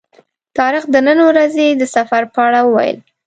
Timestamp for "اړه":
2.47-2.59